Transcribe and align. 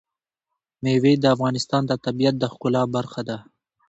مېوې 0.83 1.13
د 1.19 1.25
افغانستان 1.35 1.81
د 1.87 1.91
طبیعت 2.05 2.35
د 2.39 2.43
ښکلا 2.53 2.83
برخه 2.95 3.21
ده. 3.29 3.37